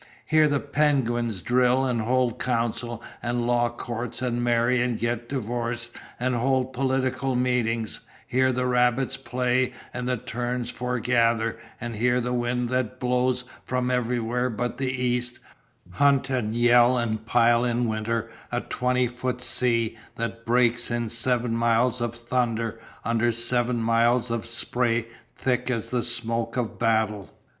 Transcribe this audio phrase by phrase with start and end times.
[0.25, 5.91] Here the penguins drill and hold councils and law courts and marry and get divorced
[6.19, 12.33] and hold political meetings, here the rabbits play and the terns foregather, and here the
[12.33, 13.31] winds that blow
[13.63, 15.37] from everywhere but the east,
[15.91, 21.55] hunt and yell and pile in winter a twenty foot sea that breaks in seven
[21.55, 25.05] miles of thunder under seven miles of spray
[25.35, 27.29] thick as the smoke of battle.